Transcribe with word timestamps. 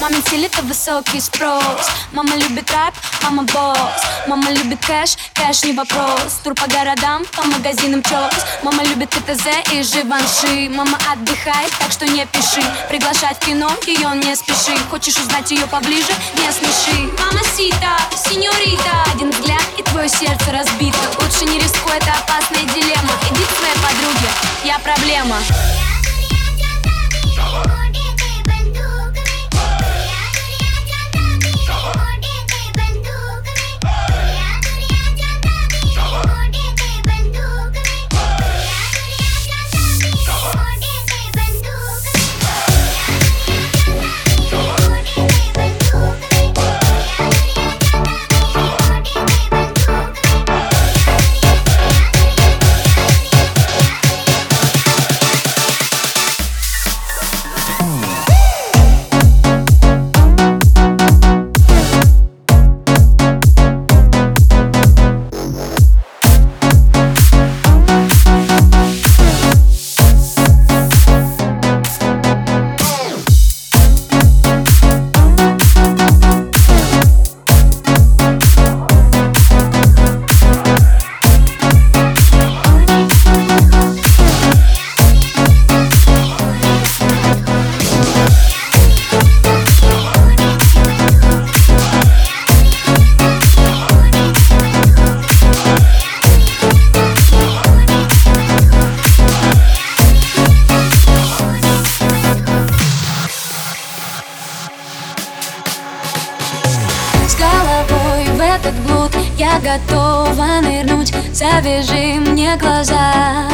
Мамин 0.00 0.22
стиль 0.22 0.46
это 0.46 0.62
высокий 0.62 1.20
спрос. 1.20 1.62
Мама 2.12 2.34
любит 2.36 2.70
рэп, 2.70 2.94
мама 3.22 3.42
босс 3.44 4.02
Мама 4.26 4.50
любит 4.50 4.84
кэш, 4.84 5.16
кэш 5.34 5.64
не 5.64 5.72
вопрос. 5.72 6.40
Тур 6.42 6.54
по 6.54 6.66
городам, 6.66 7.24
по 7.36 7.42
магазинам 7.44 8.02
чёс 8.02 8.32
Мама 8.62 8.82
любит 8.84 9.10
ТТЗ 9.10 9.46
и 9.72 9.82
Живанши. 9.82 10.68
Мама 10.70 10.98
отдыхает, 11.12 11.70
так 11.78 11.92
что 11.92 12.06
не 12.06 12.26
пиши. 12.26 12.64
Приглашать 12.88 13.36
в 13.36 13.46
кино, 13.46 13.70
ее 13.86 14.10
не 14.14 14.34
спеши 14.34 14.76
Хочешь 14.90 15.16
узнать 15.16 15.50
ее 15.50 15.66
поближе, 15.66 16.12
не 16.36 16.50
смеши. 16.52 17.12
Мама 17.18 17.40
сита, 17.56 17.96
сеньорита 18.16 19.04
Один 19.14 19.30
взгляд 19.30 19.64
и 19.76 19.82
твое 19.82 20.08
сердце 20.08 20.52
разбито. 20.52 20.98
Лучше 21.20 21.44
не 21.44 21.58
рискуй, 21.58 21.96
это 21.96 22.12
опасная 22.12 22.64
дилемма. 22.74 23.14
Иди 23.30 23.44
к 23.44 23.58
своей 23.58 23.76
подруге, 23.76 24.28
я 24.64 24.78
проблема 24.78 25.36
этот 108.48 108.74
блуд. 108.86 109.12
Я 109.36 109.58
готова 109.60 110.60
нырнуть. 110.62 111.12
Завяжи 111.32 112.18
мне 112.20 112.56
глаза. 112.56 113.46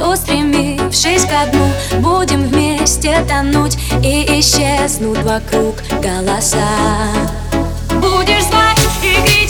Устремившись 0.00 1.24
ко 1.24 1.50
дну 1.50 1.68
Будем 2.00 2.48
вместе 2.48 3.24
тонуть 3.28 3.76
И 4.02 4.40
исчезнут 4.40 5.18
вокруг 5.18 5.76
голоса. 6.02 6.68
Будешь 7.90 8.44
звать 8.44 8.80
и 9.02 9.43